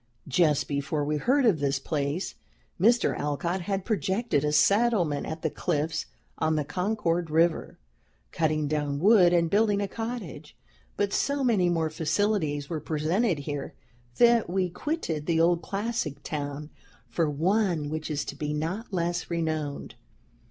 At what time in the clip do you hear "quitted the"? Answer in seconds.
14.71-15.39